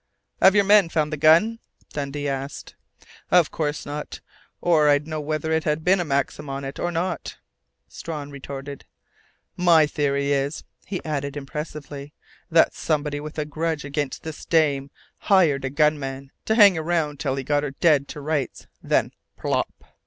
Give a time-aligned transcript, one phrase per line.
[0.41, 1.59] "Have your men found the gun?"
[1.93, 2.73] Dundee asked.
[3.29, 4.19] "Of course not,
[4.59, 7.37] or I'd know whether it had a Maxim on it or not,"
[7.87, 8.85] Strawn retorted.
[9.55, 12.15] "My theory is," he added impressively,
[12.49, 14.89] "that somebody with a grudge against this dame
[15.29, 19.83] hired a gunman to hang around till he got her dead to rights, then plop!"